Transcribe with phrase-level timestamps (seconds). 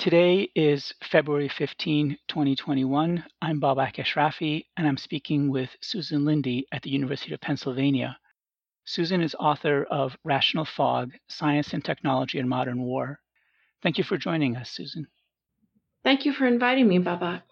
[0.00, 3.22] Today is February 15, 2021.
[3.42, 8.16] I'm Babak Ashrafi, and I'm speaking with Susan Lindee at the University of Pennsylvania.
[8.86, 13.20] Susan is author of Rational Fog Science and Technology in Modern War.
[13.82, 15.06] Thank you for joining us, Susan.
[16.02, 17.42] Thank you for inviting me, Babak.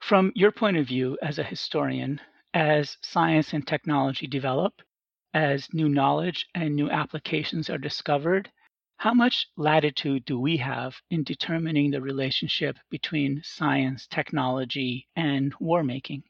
[0.00, 2.20] From your point of view as a historian,
[2.52, 4.74] as science and technology develop,
[5.32, 8.50] as new knowledge and new applications are discovered,
[8.98, 15.84] how much latitude do we have in determining the relationship between science, technology, and war
[15.84, 16.22] making?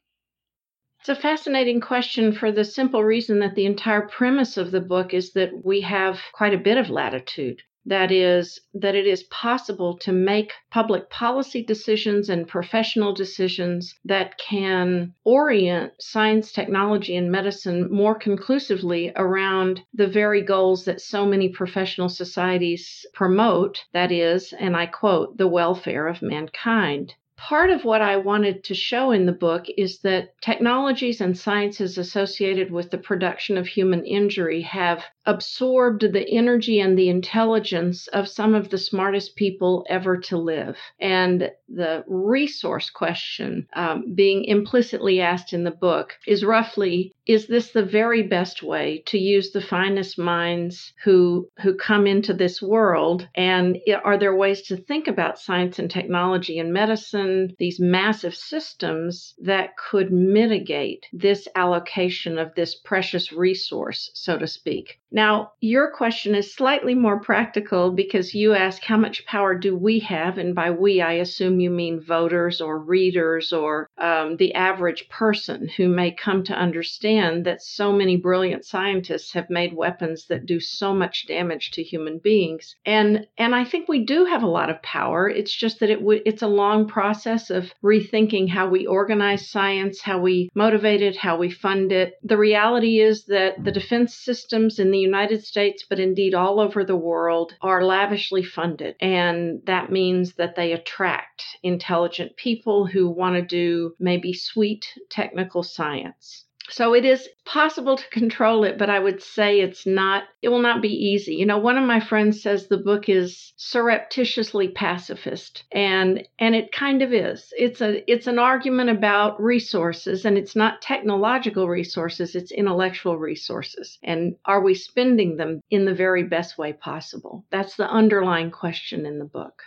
[0.99, 5.13] It's a fascinating question for the simple reason that the entire premise of the book
[5.13, 7.61] is that we have quite a bit of latitude.
[7.87, 14.37] That is, that it is possible to make public policy decisions and professional decisions that
[14.37, 21.47] can orient science, technology, and medicine more conclusively around the very goals that so many
[21.47, 23.85] professional societies promote.
[23.93, 27.13] That is, and I quote, the welfare of mankind.
[27.37, 31.99] Part of what I wanted to show in the book is that technologies and sciences
[31.99, 38.27] associated with the production of human injury have absorbed the energy and the intelligence of
[38.27, 40.77] some of the smartest people ever to live.
[40.99, 47.71] And the resource question um, being implicitly asked in the book is roughly is this
[47.71, 53.27] the very best way to use the finest minds who who come into this world
[53.35, 59.35] and are there ways to think about science and technology and medicine these massive systems
[59.39, 66.35] that could mitigate this allocation of this precious resource so to speak now, your question
[66.35, 70.37] is slightly more practical because you ask how much power do we have?
[70.37, 75.69] And by we, I assume you mean voters or readers or um, the average person
[75.77, 80.59] who may come to understand that so many brilliant scientists have made weapons that do
[80.59, 82.75] so much damage to human beings.
[82.85, 85.29] And, and I think we do have a lot of power.
[85.29, 90.01] It's just that it w- it's a long process of rethinking how we organize science,
[90.01, 92.15] how we motivate it, how we fund it.
[92.23, 96.59] The reality is that the defense systems in the the United States, but indeed all
[96.59, 98.95] over the world, are lavishly funded.
[98.99, 105.61] And that means that they attract intelligent people who want to do maybe sweet technical
[105.61, 106.46] science.
[106.69, 110.61] So it is possible to control it, but I would say it's not, it will
[110.61, 111.35] not be easy.
[111.35, 116.71] You know, one of my friends says the book is surreptitiously pacifist and, and it
[116.71, 117.53] kind of is.
[117.57, 123.97] It's a, it's an argument about resources and it's not technological resources, it's intellectual resources.
[124.03, 127.45] And are we spending them in the very best way possible?
[127.49, 129.63] That's the underlying question in the book.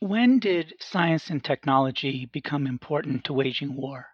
[0.00, 4.08] When did science and technology become important to waging war?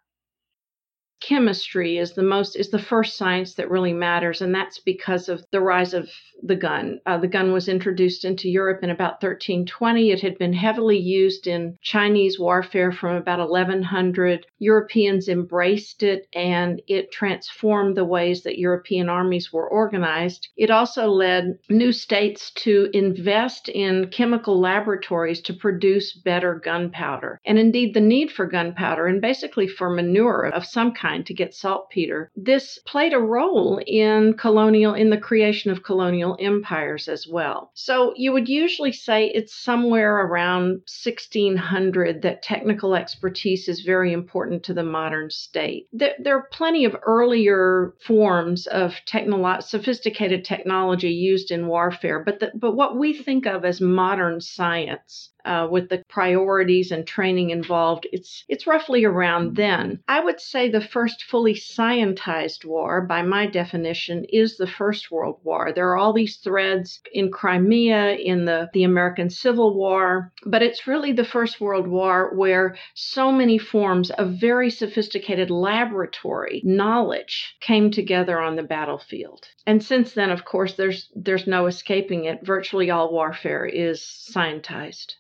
[1.21, 5.45] Chemistry is the most is the first science that really matters and that's because of
[5.51, 6.09] the rise of
[6.43, 6.99] the gun.
[7.05, 11.47] Uh, the gun was introduced into europe in about 1320 it had been heavily used
[11.47, 18.59] in chinese warfare from about 1100 europeans embraced it and it transformed the ways that
[18.59, 20.49] european armies were organized.
[20.57, 27.41] It also led new states to invest in chemical laboratories to produce better gunpowder.
[27.45, 31.35] And indeed the need for gunpowder and basically for manure of some kind kind to
[31.35, 32.31] get saltpeter.
[32.37, 37.71] This played a role in colonial in the creation of colonial empires as well.
[37.75, 44.63] So you would usually say it's somewhere around 1600 that technical expertise is very important
[44.65, 45.89] to the modern state.
[45.93, 52.41] There, there are plenty of earlier forms of technolo- sophisticated technology used in warfare, but
[52.41, 57.51] the, but what we think of as modern science uh, with the priorities and training
[57.51, 60.01] involved, it's it's roughly around then.
[60.09, 65.41] I would say the first fully scientized war, by my definition, is the First World
[65.43, 65.73] War.
[65.73, 70.87] There are all these threads in Crimea, in the the American Civil War, but it's
[70.87, 77.91] really the First World War where so many forms of very sophisticated laboratory knowledge came
[77.91, 79.47] together on the battlefield.
[79.67, 82.45] And since then, of course, there's there's no escaping it.
[82.45, 85.15] Virtually all warfare is scientized.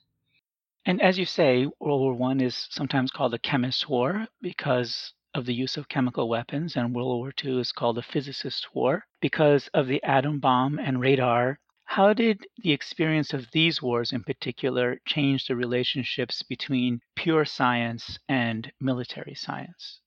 [0.86, 5.44] And as you say, World War One is sometimes called the chemist's war because of
[5.44, 9.68] the use of chemical weapons, and World War II is called the physicist's war because
[9.74, 11.60] of the atom bomb and radar.
[11.84, 18.18] How did the experience of these wars in particular change the relationships between pure science
[18.26, 20.00] and military science?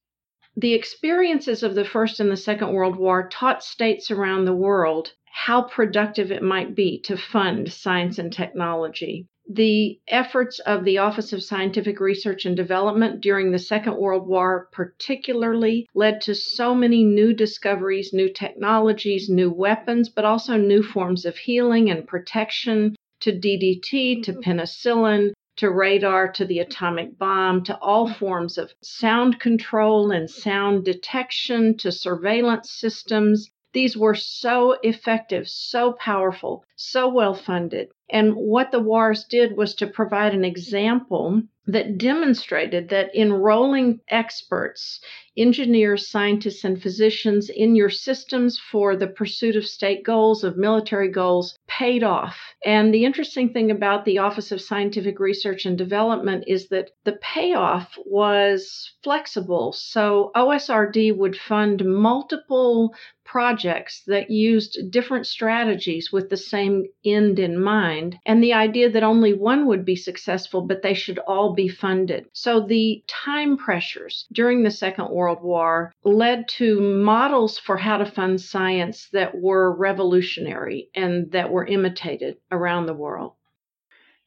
[0.57, 5.13] The experiences of the First and the Second World War taught states around the world
[5.25, 11.33] how productive it might be to fund science and technology the efforts of the Office
[11.33, 17.03] of Scientific Research and Development during the Second World War, particularly, led to so many
[17.03, 23.31] new discoveries, new technologies, new weapons, but also new forms of healing and protection to
[23.31, 24.39] DDT to mm-hmm.
[24.39, 30.83] penicillin to radar to the atomic bomb to all forms of sound control and sound
[30.83, 33.49] detection to surveillance systems.
[33.71, 37.91] These were so effective, so powerful, so well funded.
[38.13, 44.99] And what the WARs did was to provide an example that demonstrated that enrolling experts,
[45.37, 51.09] engineers, scientists, and physicians in your systems for the pursuit of state goals, of military
[51.09, 52.37] goals, paid off.
[52.65, 57.13] And the interesting thing about the Office of Scientific Research and Development is that the
[57.13, 59.71] payoff was flexible.
[59.71, 62.93] So OSRD would fund multiple
[63.25, 69.01] projects that used different strategies with the same end in mind, and the idea that
[69.01, 72.27] only one would be successful, but they should all be funded.
[72.33, 78.05] So the time pressures during the Second World War led to models for how to
[78.05, 83.33] fund science that were revolutionary and that were imitated around the world.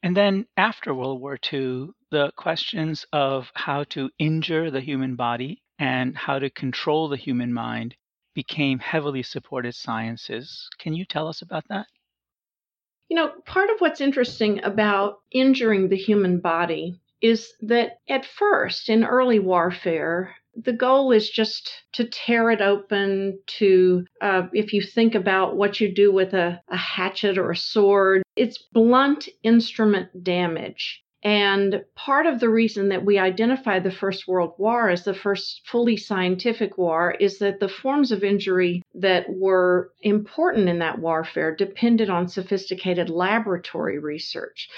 [0.03, 5.63] And then after World War II, the questions of how to injure the human body
[5.79, 7.95] and how to control the human mind
[8.33, 10.69] became heavily supported sciences.
[10.77, 11.87] Can you tell us about that?
[13.09, 18.89] You know, part of what's interesting about injuring the human body is that at first,
[18.89, 24.81] in early warfare, the goal is just to tear it open to uh, if you
[24.81, 30.23] think about what you do with a, a hatchet or a sword it's blunt instrument
[30.23, 35.15] damage and part of the reason that we identify the First World War as the
[35.15, 40.99] first fully scientific war is that the forms of injury that were important in that
[40.99, 44.69] warfare depended on sophisticated laboratory research.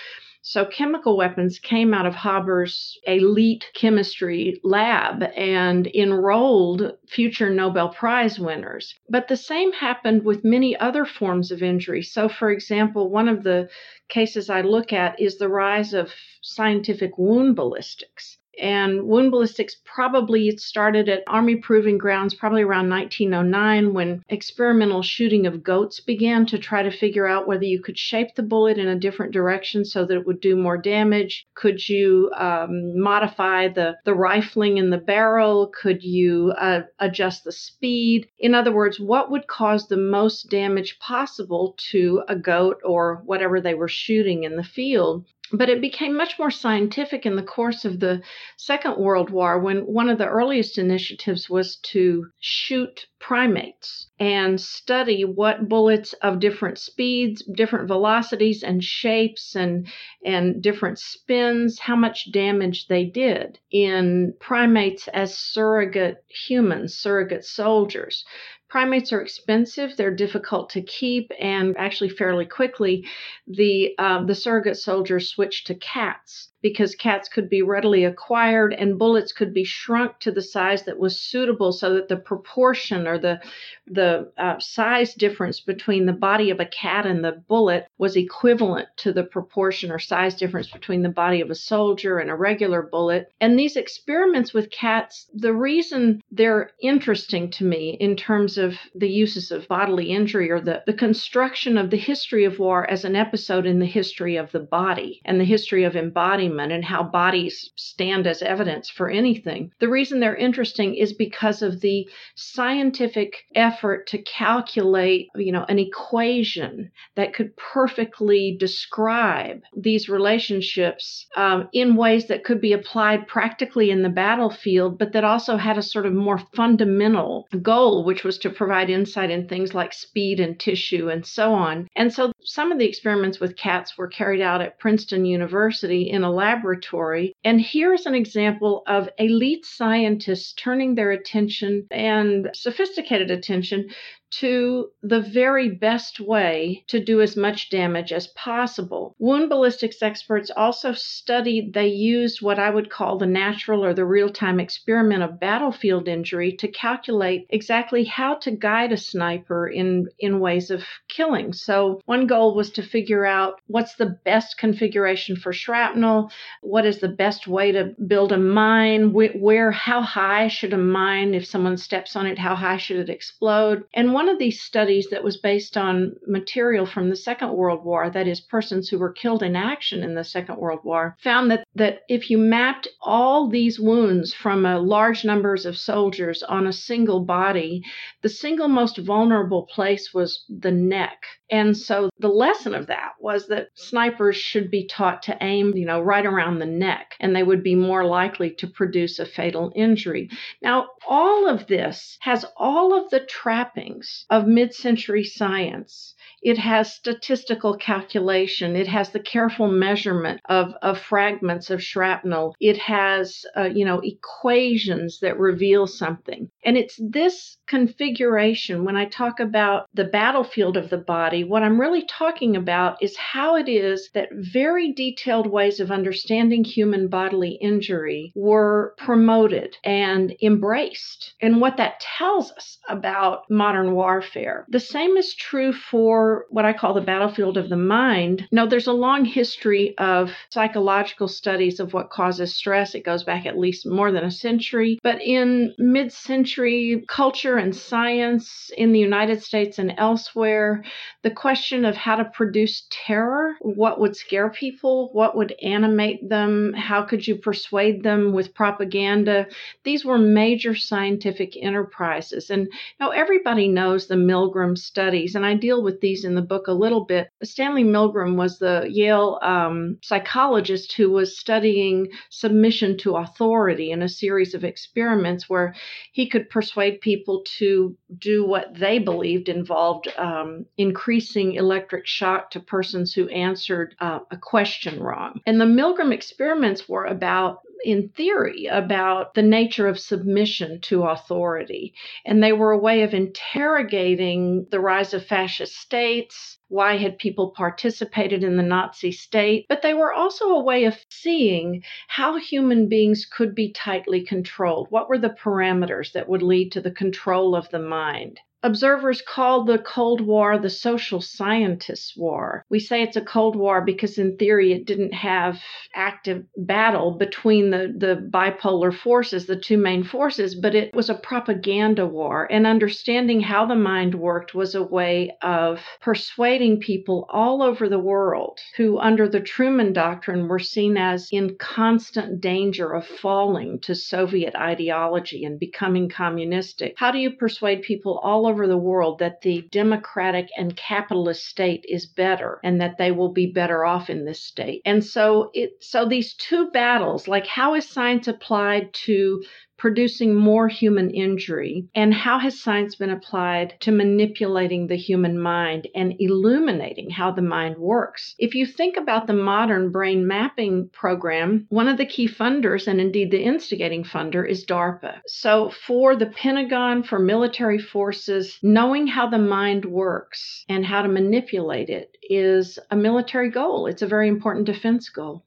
[0.41, 8.39] So chemical weapons came out of Haber's elite chemistry lab and enrolled future Nobel Prize
[8.39, 8.95] winners.
[9.07, 12.01] But the same happened with many other forms of injury.
[12.01, 13.69] So, for example, one of the
[14.07, 18.38] cases I look at is the rise of scientific wound ballistics.
[18.59, 25.47] And wound ballistics probably started at Army Proving Grounds probably around 1909 when experimental shooting
[25.47, 28.87] of goats began to try to figure out whether you could shape the bullet in
[28.87, 31.47] a different direction so that it would do more damage.
[31.55, 35.67] Could you um, modify the, the rifling in the barrel?
[35.67, 38.27] Could you uh, adjust the speed?
[38.39, 43.61] In other words, what would cause the most damage possible to a goat or whatever
[43.61, 45.25] they were shooting in the field?
[45.51, 48.21] But it became much more scientific in the course of the
[48.57, 55.23] Second World War when one of the earliest initiatives was to shoot primates and study
[55.23, 59.87] what bullets of different speeds, different velocities and shapes and
[60.23, 68.23] and different spins, how much damage they did in primates as surrogate humans, surrogate soldiers.
[68.69, 73.07] Primates are expensive, they're difficult to keep, and actually fairly quickly,
[73.47, 78.99] the uh, the surrogate soldiers switched to cats because cats could be readily acquired and
[78.99, 83.17] bullets could be shrunk to the size that was suitable so that the proportion or
[83.17, 83.39] the
[83.87, 88.87] the uh, size difference between the body of a cat and the bullet was equivalent
[88.97, 92.83] to the proportion or size difference between the body of a soldier and a regular
[92.83, 93.31] bullet.
[93.41, 99.09] And these experiments with cats the reason they're interesting to me in terms of the
[99.09, 103.15] uses of bodily injury or the, the construction of the history of war as an
[103.15, 107.03] episode in the history of the body and the history of embodiment embodiment and how
[107.03, 109.71] bodies stand as evidence for anything.
[109.79, 115.79] The reason they're interesting is because of the scientific effort to calculate, you know, an
[115.79, 123.91] equation that could perfectly describe these relationships um, in ways that could be applied practically
[123.91, 128.37] in the battlefield, but that also had a sort of more fundamental goal, which was
[128.39, 131.87] to provide insight in things like speed and tissue and so on.
[131.95, 136.23] And so some of the experiments with cats were carried out at Princeton University in
[136.23, 137.33] a laboratory.
[137.43, 143.89] And here's an example of elite scientists turning their attention and sophisticated attention
[144.31, 149.15] to the very best way to do as much damage as possible.
[149.19, 154.05] Wound ballistics experts also studied, they used what I would call the natural or the
[154.05, 160.07] real time experiment of battlefield injury to calculate exactly how to guide a sniper in,
[160.19, 161.53] in ways of killing.
[161.53, 166.31] So, one goal was to figure out what's the best configuration for shrapnel,
[166.61, 171.33] what is the best way to build a mine, where, how high should a mine,
[171.33, 173.83] if someone steps on it, how high should it explode?
[173.93, 178.09] And one of these studies that was based on material from the Second World War,
[178.09, 181.63] that is, persons who were killed in action in the Second World War, found that
[181.73, 186.73] that if you mapped all these wounds from a large numbers of soldiers on a
[186.73, 187.81] single body,
[188.21, 191.23] the single most vulnerable place was the neck.
[191.49, 195.85] And so the lesson of that was that snipers should be taught to aim, you
[195.85, 199.71] know, right around the neck, and they would be more likely to produce a fatal
[199.75, 200.29] injury.
[200.61, 206.15] Now, all of this has all of the trappings of mid century science.
[206.41, 208.75] It has statistical calculation.
[208.75, 212.55] It has the careful measurement of, of fragments of shrapnel.
[212.59, 216.49] It has, uh, you know, equations that reveal something.
[216.63, 221.43] And it's this configuration when I talk about the battlefield of the body.
[221.43, 226.63] What I'm really talking about is how it is that very detailed ways of understanding
[226.63, 234.65] human bodily injury were promoted and embraced, and what that tells us about modern warfare.
[234.69, 238.47] The same is true for what I call the battlefield of the mind.
[238.51, 242.95] No, there's a long history of psychological studies of what causes stress.
[242.95, 244.97] It goes back at least more than a century.
[245.03, 250.83] But in mid century culture and science in the United States and elsewhere,
[251.21, 256.73] the question of how to produce terror, what would scare people, what would animate them,
[256.73, 259.45] how could you persuade them with propaganda,
[259.83, 262.49] these were major scientific enterprises.
[262.49, 262.67] And
[262.99, 266.73] now everybody knows the Milgram studies, and I deal with these in the book a
[266.73, 267.29] little bit.
[267.43, 274.09] Stanley Milgram was the Yale um, psychologist who was studying submission to authority in a
[274.09, 275.75] series of experiments where
[276.11, 282.59] he could persuade people to do what they believed involved um, increasing electric shock to
[282.59, 285.41] persons who answered uh, a question wrong.
[285.45, 291.93] And the Milgram experiments were about in theory about the nature of submission to authority.
[292.25, 296.57] And they were a way of interrogating the rise of fascist states.
[296.67, 299.65] Why had people participated in the Nazi state?
[299.69, 304.87] But they were also a way of seeing how human beings could be tightly controlled.
[304.89, 308.39] What were the parameters that would lead to the control of the mind?
[308.61, 312.65] Observers call the Cold War the social scientists' war.
[312.69, 315.61] We say it's a Cold War because, in theory, it didn't have
[315.95, 321.15] active battle between the, the bipolar forces, the two main forces, but it was a
[321.15, 322.51] propaganda war.
[322.51, 327.97] And understanding how the mind worked was a way of persuading people all over the
[327.97, 333.95] world who, under the Truman Doctrine, were seen as in constant danger of falling to
[333.95, 336.95] Soviet ideology and becoming communistic.
[336.97, 341.85] How do you persuade people all over the world that the democratic and capitalist state
[341.87, 344.81] is better and that they will be better off in this state.
[344.85, 349.43] And so it so these two battles, like how is science applied to
[349.79, 351.87] producing more human injury?
[351.95, 357.41] And how has science been applied to manipulating the human mind and illuminating how the
[357.41, 358.35] mind works?
[358.37, 363.01] If you think about the modern brain mapping program, one of the key funders, and
[363.01, 365.21] indeed the instigating funder, is DARPA.
[365.25, 371.07] So for the Pentagon, for military forces, knowing how the mind works and how to
[371.07, 373.87] manipulate it is a military goal.
[373.87, 375.45] It's a very important defense goal.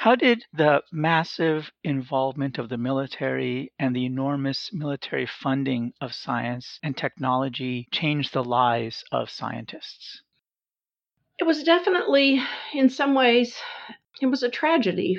[0.00, 6.78] How did the massive involvement of the military and the enormous military funding of science
[6.82, 10.22] and technology change the lives of scientists?
[11.38, 12.42] It was definitely,
[12.72, 13.54] in some ways,
[14.22, 15.18] it was a tragedy.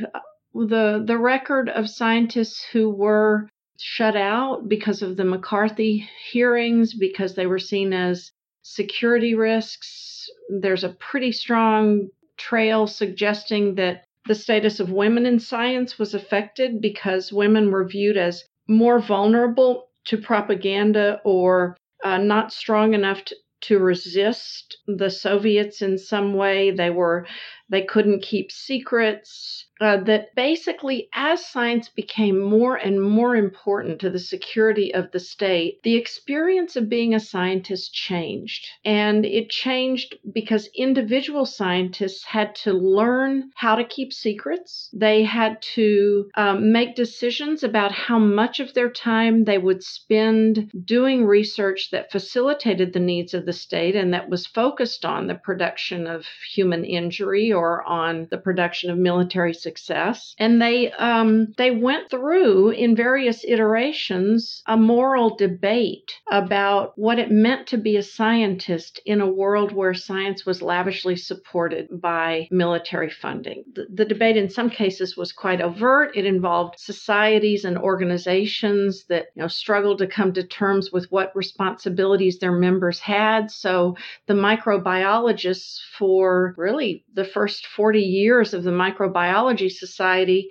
[0.55, 7.35] The, the record of scientists who were shut out because of the McCarthy hearings, because
[7.35, 8.31] they were seen as
[8.63, 10.27] security risks.
[10.49, 16.81] There's a pretty strong trail suggesting that the status of women in science was affected
[16.81, 23.35] because women were viewed as more vulnerable to propaganda or uh, not strong enough to,
[23.61, 26.71] to resist the Soviets in some way.
[26.71, 27.27] They were
[27.71, 34.11] they couldn't keep secrets uh, that basically, as science became more and more important to
[34.11, 38.67] the security of the state, the experience of being a scientist changed.
[38.85, 44.87] And it changed because individual scientists had to learn how to keep secrets.
[44.93, 50.69] They had to um, make decisions about how much of their time they would spend
[50.85, 55.33] doing research that facilitated the needs of the state and that was focused on the
[55.33, 61.53] production of human injury or on the production of military success success, and they um,
[61.57, 67.97] they went through in various iterations a moral debate about what it meant to be
[67.97, 73.63] a scientist in a world where science was lavishly supported by military funding.
[73.73, 76.15] The, the debate in some cases was quite overt.
[76.15, 81.35] It involved societies and organizations that you know struggled to come to terms with what
[81.35, 83.51] responsibilities their members had.
[83.51, 83.95] So
[84.27, 90.49] the microbiologists for really the first first 40 years of the Microbiology Society,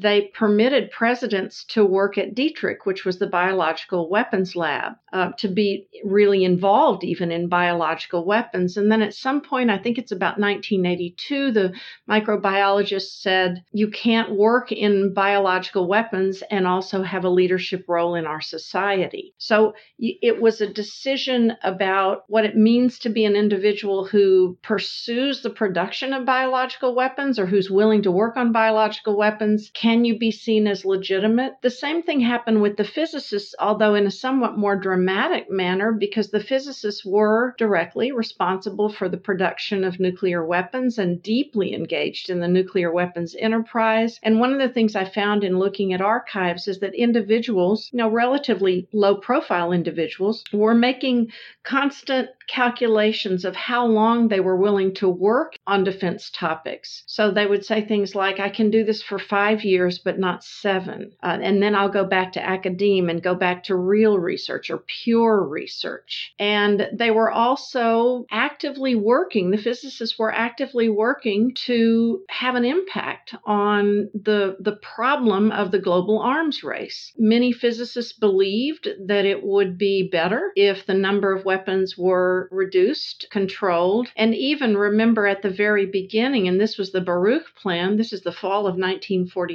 [0.00, 5.48] they permitted presidents to work at Detrick, which was the biological weapons lab, uh, to
[5.48, 8.76] be really involved even in biological weapons.
[8.76, 11.74] And then at some point, I think it's about 1982, the
[12.08, 18.26] microbiologist said, You can't work in biological weapons and also have a leadership role in
[18.26, 19.34] our society.
[19.38, 25.42] So it was a decision about what it means to be an individual who pursues
[25.42, 29.70] the production of biological weapons or who's willing to work on biological weapons.
[29.74, 31.54] Can you be seen as legitimate?
[31.62, 36.30] The same thing happened with the physicists, although in a somewhat more dramatic manner, because
[36.30, 42.40] the physicists were directly responsible for the production of nuclear weapons and deeply engaged in
[42.40, 44.18] the nuclear weapons enterprise.
[44.22, 47.98] And one of the things I found in looking at archives is that individuals, you
[47.98, 51.32] know, relatively low profile individuals, were making
[51.64, 57.02] constant calculations of how long they were willing to work on defense topics.
[57.06, 59.67] So they would say things like, I can do this for five years,
[60.04, 61.12] but not seven.
[61.22, 64.78] Uh, and then I'll go back to academe and go back to real research or
[64.78, 66.32] pure research.
[66.38, 73.34] And they were also actively working, the physicists were actively working to have an impact
[73.44, 77.12] on the, the problem of the global arms race.
[77.18, 83.26] Many physicists believed that it would be better if the number of weapons were reduced,
[83.30, 88.12] controlled, and even remember at the very beginning, and this was the Baruch plan, this
[88.12, 88.76] is the fall of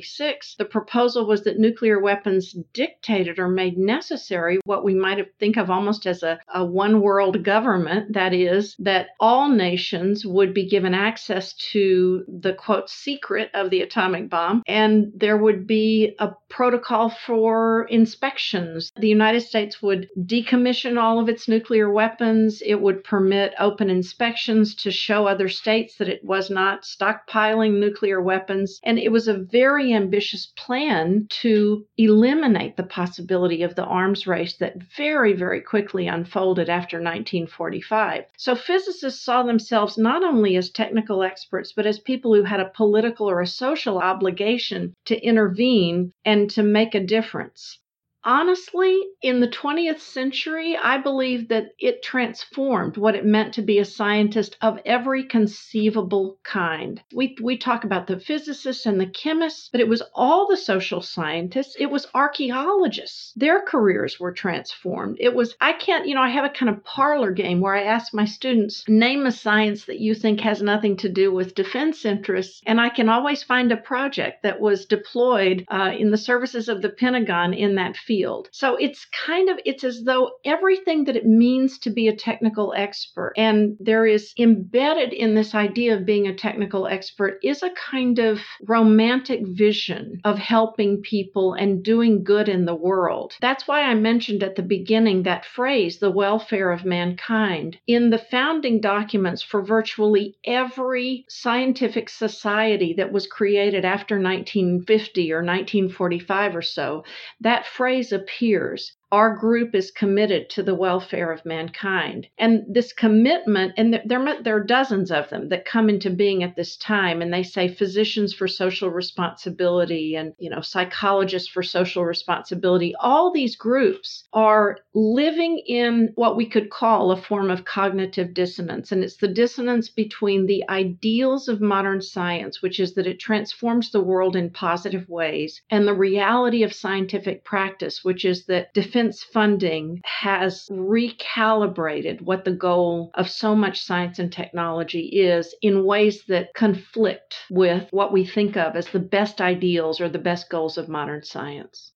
[0.03, 5.57] 1946, the proposal was that nuclear weapons dictated or made necessary what we might think
[5.57, 8.13] of almost as a, a one world government.
[8.13, 13.81] That is, that all nations would be given access to the quote secret of the
[13.81, 18.91] atomic bomb, and there would be a protocol for inspections.
[18.97, 22.61] The United States would decommission all of its nuclear weapons.
[22.65, 28.21] It would permit open inspections to show other states that it was not stockpiling nuclear
[28.21, 28.79] weapons.
[28.83, 34.57] And it was a very ambitious plan to eliminate the possibility of the arms race
[34.57, 38.25] that very, very quickly unfolded after 1945.
[38.37, 42.71] So physicists saw themselves not only as technical experts, but as people who had a
[42.75, 47.79] political or a social obligation to intervene and to make a difference
[48.25, 53.79] honestly, in the 20th century, I believe that it transformed what it meant to be
[53.79, 57.01] a scientist of every conceivable kind.
[57.13, 61.01] We, we talk about the physicists and the chemists, but it was all the social
[61.01, 61.75] scientists.
[61.79, 63.33] It was archaeologists.
[63.35, 65.17] Their careers were transformed.
[65.19, 67.83] It was, I can't, you know, I have a kind of parlor game where I
[67.83, 72.05] ask my students, name a science that you think has nothing to do with defense
[72.05, 72.61] interests.
[72.65, 76.81] And I can always find a project that was deployed uh, in the services of
[76.81, 78.47] the Pentagon in that field field.
[78.51, 82.71] So it's kind of it's as though everything that it means to be a technical
[82.77, 87.71] expert and there is embedded in this idea of being a technical expert is a
[87.91, 93.33] kind of romantic vision of helping people and doing good in the world.
[93.41, 97.77] That's why I mentioned at the beginning that phrase the welfare of mankind.
[97.87, 105.37] In the founding documents for virtually every scientific society that was created after 1950 or
[105.37, 107.03] 1945 or so,
[107.41, 112.25] that phrase appears our group is committed to the welfare of mankind.
[112.39, 116.55] And this commitment, and there, there are dozens of them that come into being at
[116.55, 122.03] this time, and they say physicians for social responsibility and, you know, psychologists for social
[122.03, 122.95] responsibility.
[122.99, 128.91] All these groups are living in what we could call a form of cognitive dissonance.
[128.91, 133.91] And it's the dissonance between the ideals of modern science, which is that it transforms
[133.91, 139.02] the world in positive ways, and the reality of scientific practice, which is that defense
[139.03, 145.83] defense funding has recalibrated what the goal of so much science and technology is in
[145.83, 150.49] ways that conflict with what we think of as the best ideals or the best
[150.49, 151.91] goals of modern science.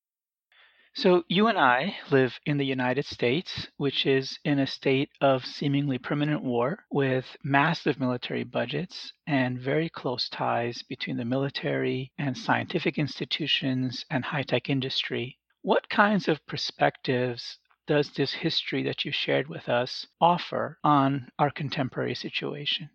[0.96, 5.46] So, you and I live in the United States, which is in a state of
[5.46, 12.38] seemingly permanent war with massive military budgets and very close ties between the military and
[12.38, 15.38] scientific institutions and high tech industry.
[15.62, 21.50] What kinds of perspectives does this history that you shared with us offer on our
[21.50, 22.90] contemporary situation?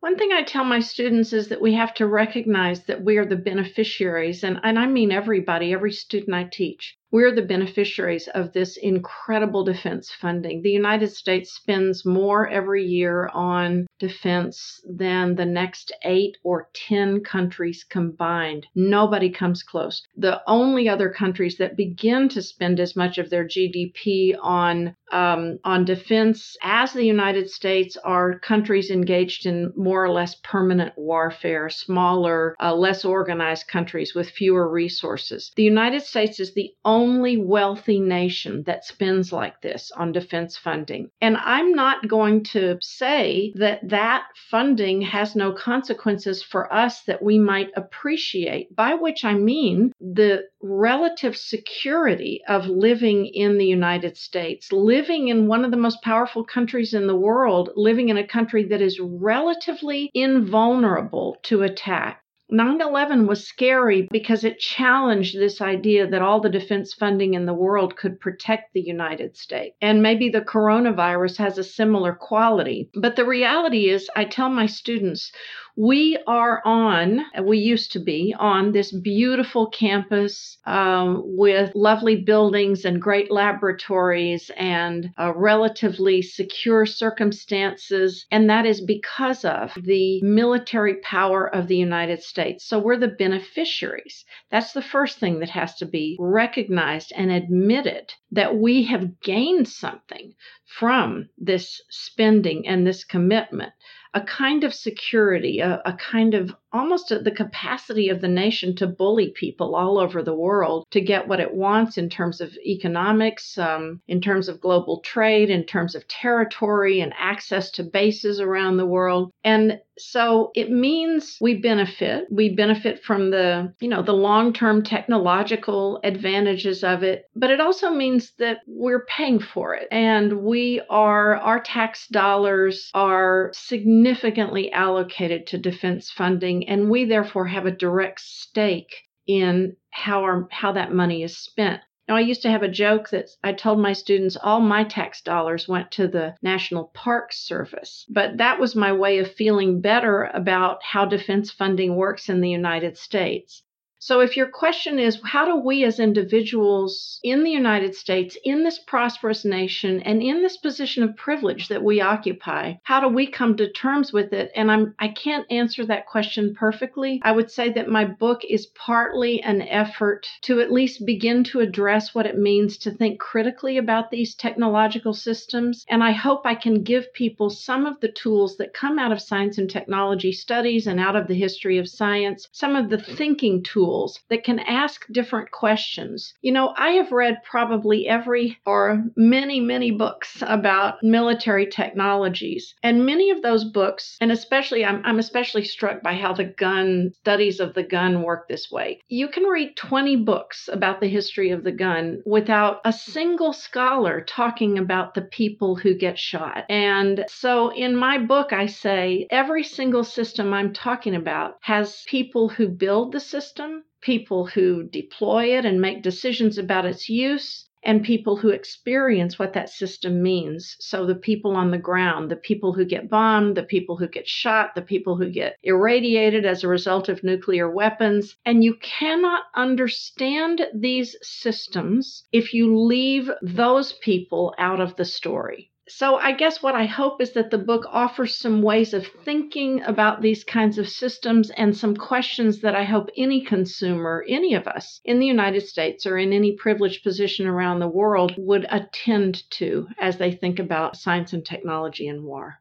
[0.00, 3.24] One thing I tell my students is that we have to recognize that we are
[3.24, 6.96] the beneficiaries, and, and I mean everybody, every student I teach.
[7.10, 10.62] We're the beneficiaries of this incredible defense funding.
[10.62, 17.20] The United States spends more every year on defense than the next eight or 10
[17.22, 18.66] countries combined.
[18.74, 20.02] Nobody comes close.
[20.16, 25.60] The only other countries that begin to spend as much of their GDP on um,
[25.62, 31.70] on defense as the United States are countries engaged in more or less permanent warfare,
[31.70, 35.52] smaller, uh, less organized countries with fewer resources.
[35.54, 36.95] The United States is the only
[37.36, 41.10] wealthy nation that spends like this on defense funding.
[41.20, 47.22] And I'm not going to say that that funding has no consequences for us that
[47.22, 54.16] we might appreciate, by which I mean the relative security of living in the United
[54.16, 58.26] States, living in one of the most powerful countries in the world, living in a
[58.26, 62.22] country that is relatively invulnerable to attack.
[62.48, 67.44] 9 11 was scary because it challenged this idea that all the defense funding in
[67.44, 69.76] the world could protect the United States.
[69.80, 72.88] And maybe the coronavirus has a similar quality.
[72.94, 75.32] But the reality is, I tell my students,
[75.76, 82.86] we are on, we used to be on this beautiful campus um, with lovely buildings
[82.86, 88.24] and great laboratories and uh, relatively secure circumstances.
[88.30, 92.64] And that is because of the military power of the United States.
[92.64, 94.24] So we're the beneficiaries.
[94.50, 99.68] That's the first thing that has to be recognized and admitted that we have gained
[99.68, 100.32] something
[100.64, 103.72] from this spending and this commitment
[104.16, 108.86] a kind of security, a, a kind of almost the capacity of the nation to
[108.86, 113.56] bully people all over the world to get what it wants in terms of economics,
[113.58, 118.76] um, in terms of global trade, in terms of territory and access to bases around
[118.76, 119.30] the world.
[119.44, 122.26] And so it means we benefit.
[122.30, 127.90] We benefit from the, you know, the long-term technological advantages of it, but it also
[127.90, 129.88] means that we're paying for it.
[129.90, 137.46] And we are our tax dollars are significantly allocated to defense funding and we therefore
[137.46, 141.80] have a direct stake in how our how that money is spent.
[142.08, 145.20] Now, I used to have a joke that I told my students all my tax
[145.20, 148.06] dollars went to the National Park Service.
[148.08, 152.50] But that was my way of feeling better about how defense funding works in the
[152.50, 153.64] United States.
[153.98, 158.62] So, if your question is, how do we as individuals in the United States, in
[158.62, 163.26] this prosperous nation, and in this position of privilege that we occupy, how do we
[163.26, 164.52] come to terms with it?
[164.54, 167.20] And I'm, I can't answer that question perfectly.
[167.24, 171.60] I would say that my book is partly an effort to at least begin to
[171.60, 175.86] address what it means to think critically about these technological systems.
[175.88, 179.22] And I hope I can give people some of the tools that come out of
[179.22, 183.62] science and technology studies and out of the history of science, some of the thinking
[183.62, 186.34] tools tools that can ask different questions.
[186.42, 192.74] You know, I have read probably every or many, many books about military technologies.
[192.82, 197.12] And many of those books, and especially, I'm, I'm especially struck by how the gun
[197.20, 199.00] studies of the gun work this way.
[199.08, 204.20] You can read 20 books about the history of the gun without a single scholar
[204.20, 206.64] talking about the people who get shot.
[206.68, 212.48] And so in my book, I say every single system I'm talking about has people
[212.48, 218.02] who build the system people who deploy it and make decisions about its use, and
[218.02, 220.76] people who experience what that system means.
[220.80, 224.26] So, the people on the ground, the people who get bombed, the people who get
[224.26, 228.36] shot, the people who get irradiated as a result of nuclear weapons.
[228.44, 235.70] And you cannot understand these systems if you leave those people out of the story
[235.88, 239.82] so I guess what I hope is that the book offers some ways of thinking
[239.82, 244.66] about these kinds of systems and some questions that I hope any consumer, any of
[244.66, 249.48] us in the United States or in any privileged position around the world would attend
[249.50, 252.60] to as they think about science and technology and war.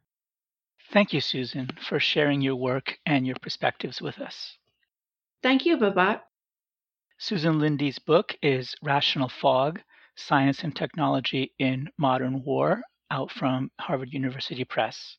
[0.91, 4.55] Thank you, Susan, for sharing your work and your perspectives with us.
[5.41, 6.21] Thank you, Babak.
[7.17, 9.81] Susan Lindee's book is Rational Fog
[10.15, 12.83] Science and Technology in Modern War
[13.15, 15.15] out from Harvard University Press.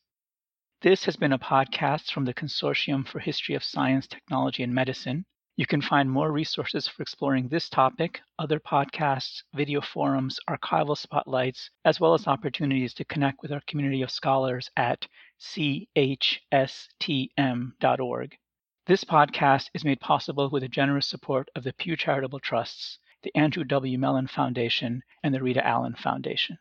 [0.83, 5.25] This has been a podcast from the Consortium for History of Science, Technology, and Medicine.
[5.55, 11.71] You can find more resources for exploring this topic, other podcasts, video forums, archival spotlights,
[11.85, 15.07] as well as opportunities to connect with our community of scholars at
[15.41, 15.97] chstm.org.
[18.85, 23.35] This podcast is made possible with the generous support of the Pew Charitable Trusts, the
[23.35, 23.97] Andrew W.
[23.97, 26.59] Mellon Foundation, and the Rita Allen Foundation.